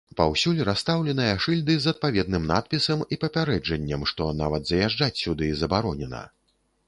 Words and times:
Паўсюль 0.19 0.59
расстаўленыя 0.67 1.33
шыльды 1.45 1.75
з 1.83 1.91
адпаведным 1.95 2.47
надпісам 2.53 3.03
і 3.15 3.19
папярэджаннем, 3.25 4.07
што 4.13 4.31
нават 4.41 4.67
заязджаць 4.73 5.13
сюды 5.23 5.53
забаронена. 5.63 6.23